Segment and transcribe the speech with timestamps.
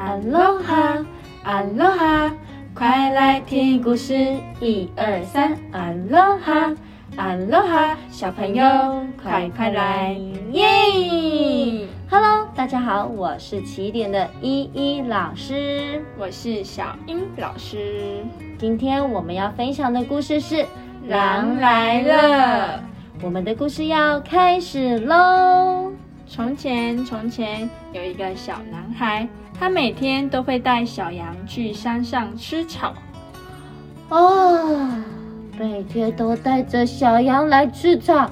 [0.00, 1.04] 阿罗哈，
[1.44, 2.32] 阿罗哈，
[2.72, 4.14] 快来听故事，
[4.58, 6.74] 一二三，阿罗哈，
[7.16, 8.64] 阿罗哈，小朋友
[9.22, 10.16] 快快来，
[10.52, 18.24] 耶！Hello，大家好，我是起点的依依老师，我是小英老师。
[18.58, 20.54] 今天我们要分享的故事是
[21.08, 22.78] 《狼来了》，
[23.22, 25.79] 我们的故事要开始喽。
[26.32, 32.94] 从前，从前有一个小男孩，他每天都会带小羊去山上吃草。
[34.10, 35.04] 啊，
[35.58, 38.30] 每天都带着小羊来吃草，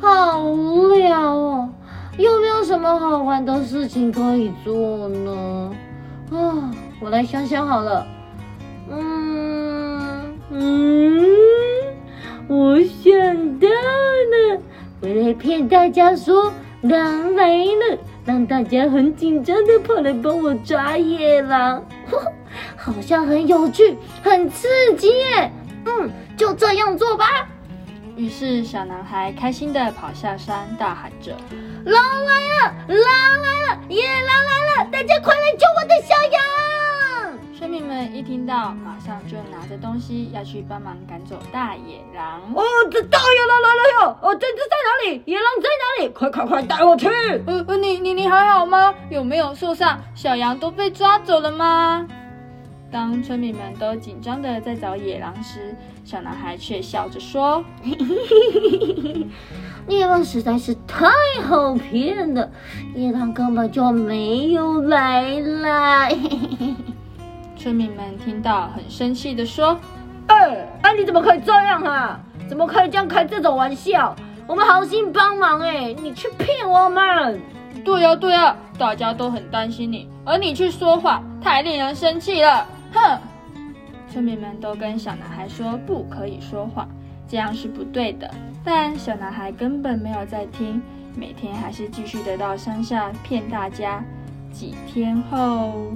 [0.00, 1.68] 好无聊哦！
[2.16, 5.72] 有没有什么好玩的事情可以做呢？
[6.30, 6.70] 啊，
[7.00, 8.06] 我来想想好了。
[8.88, 11.26] 嗯嗯，
[12.46, 14.62] 我想到了，
[15.00, 16.52] 我来骗大家说。
[16.82, 21.84] 狼来了，让大家很紧张的跑来帮我抓野狼，
[22.74, 25.52] 好像很有趣，很刺激耶！
[25.84, 27.46] 嗯，就这样做吧。
[28.16, 31.36] 于是小男孩开心的跑下山，大喊着
[31.84, 34.90] ：“狼来了，狼来了，野狼来了！
[34.90, 36.40] 大家快来救我的小羊！”
[38.04, 42.40] 一听到，马上就拿着东西要去帮忙赶走大野狼。
[42.54, 44.16] 哦，这大野狼来了哟！
[44.22, 45.22] 哦，这这在哪里？
[45.26, 46.08] 野狼在哪里？
[46.10, 47.08] 快快快，带我去！
[47.46, 48.94] 呃呃，你你你还好吗？
[49.10, 49.98] 有没有受伤？
[50.14, 52.06] 小羊都被抓走了吗？
[52.92, 57.64] 当村民们都紧张的在找野狼时，小男孩却笑着说
[59.86, 61.06] ：“野狼实在是太
[61.46, 62.50] 好骗了，
[62.96, 66.08] 野狼根本就没有来啦！”
[67.60, 69.78] 村民们听到，很生气的说
[70.28, 72.18] ：“哎哎，你怎么可以这样啊？
[72.48, 74.16] 怎么可以这样开这种玩笑？
[74.46, 77.38] 我们好心帮忙哎，你去骗我们！
[77.84, 82.66] 对呀对呀，大家都很担心你，而你去说谎，太令人生气了！
[82.94, 83.18] 哼！”
[84.10, 86.88] 村民们都跟小男孩说不可以说谎，
[87.28, 88.30] 这样是不对的。
[88.64, 90.80] 但小男孩根本没有在听，
[91.14, 94.02] 每天还是继续的到山下骗大家。
[94.50, 95.92] 几天后。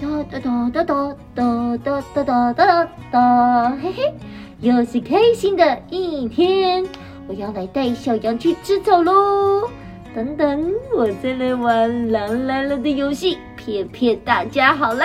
[0.00, 4.14] 哒哒哒哒哒哒哒哒哒哒哒，嘿嘿，
[4.60, 6.86] 又是开心的一天。
[7.28, 9.68] 我要来带小羊去吃草喽！
[10.14, 15.04] 等等，我再来玩狼来了的游戏，骗骗大家好了。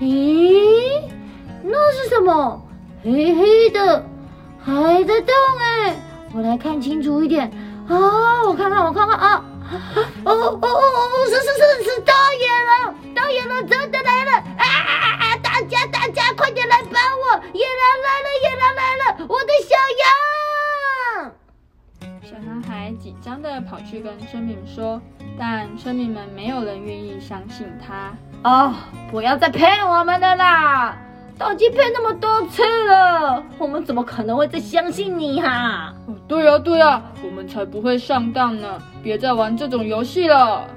[0.00, 1.02] 咦，
[1.62, 2.62] 那是什么？
[3.04, 4.02] 黑黑的，
[4.64, 5.94] 还在动哎！
[6.34, 7.50] 我来看清楚一点
[7.86, 8.44] 啊！
[8.46, 9.44] 我看看，我看看啊！
[10.24, 11.26] 哦哦哦哦！
[11.28, 12.48] 是是是是大爷
[23.10, 25.02] 紧张的跑去跟村民说，
[25.36, 28.12] 但村民们没有人愿意相信他。
[28.48, 28.72] 哦，
[29.10, 30.96] 不要再骗我们的啦！
[31.36, 35.92] 都已经骗那么多次了，我们怎么可能会再相信你哈？
[36.28, 38.80] 对呀对呀，我们才不会上当呢！
[39.02, 40.68] 别再玩这种游戏了。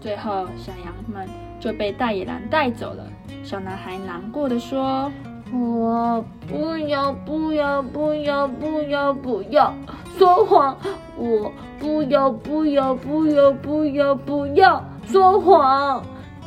[0.00, 1.28] 最后，小羊们
[1.60, 3.04] 就被大野狼带走了。
[3.44, 5.12] 小男孩难过的说
[5.54, 9.72] ：“我不要不要不要不要不要
[10.18, 10.76] 说谎！
[11.16, 16.02] 我不要不要不要不要不要说谎！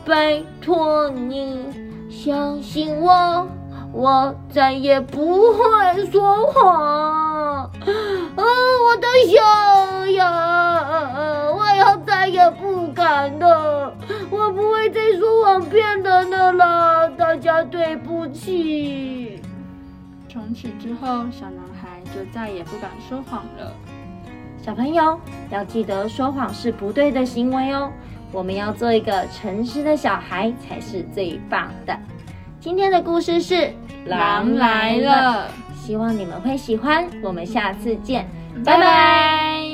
[0.05, 1.65] 拜托你。”
[2.11, 3.47] 相信我，
[3.93, 7.63] 我再也不会说谎。
[7.63, 7.71] 啊，
[8.35, 10.29] 我的小羊，
[11.55, 13.93] 我以后再也不敢了。
[14.29, 19.41] 我不会再说谎骗人的了，大家对不起。
[20.27, 23.71] 从此之后，小男孩就再也不敢说谎了。
[24.61, 27.91] 小朋友要记得，说谎是不对的行为哦。
[28.31, 31.97] 我们要做一个诚实的小孩才是最棒的。
[32.59, 33.73] 今天的故事是
[34.05, 37.07] 狼来了，希望你们会喜欢。
[37.23, 38.29] 我们下次见，
[38.63, 39.70] 拜拜。